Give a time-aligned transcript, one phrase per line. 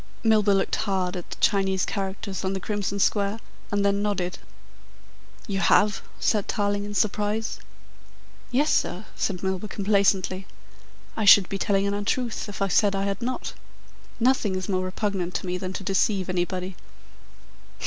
[0.23, 3.39] Milburgh looked hard at the Chinese characters on the crimson square,
[3.71, 4.39] and then nodded.
[5.45, 7.59] "You have?" said Tarling in surprise.
[8.49, 9.43] "Yes, sir," said Mr.
[9.43, 10.47] Milburgh complacently.
[11.15, 13.53] "I should be telling an untruth if I said I had not.
[14.19, 16.75] Nothing is more repugnant to me than to deceive anybody."